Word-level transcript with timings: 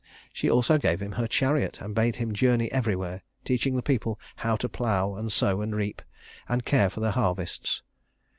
She 0.33 0.49
also 0.49 0.79
gave 0.79 0.99
him 0.99 1.11
her 1.11 1.27
chariot, 1.27 1.79
and 1.79 1.93
bade 1.93 2.15
him 2.15 2.33
journey 2.33 2.71
everywhere, 2.71 3.21
teaching 3.45 3.75
the 3.75 3.83
people 3.83 4.19
how 4.37 4.55
to 4.55 4.67
plow 4.67 5.13
and 5.13 5.31
sow 5.31 5.61
and 5.61 5.75
reap, 5.75 6.01
and 6.49 6.65
care 6.65 6.89
for 6.89 7.01
their 7.01 7.11
harvests. 7.11 7.83